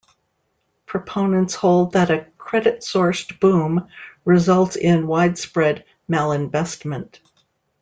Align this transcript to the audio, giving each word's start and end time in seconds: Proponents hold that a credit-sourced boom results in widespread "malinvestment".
Proponents 0.87 1.53
hold 1.53 1.91
that 1.93 2.09
a 2.09 2.25
credit-sourced 2.39 3.39
boom 3.39 3.87
results 4.25 4.75
in 4.75 5.05
widespread 5.05 5.85
"malinvestment". 6.09 7.19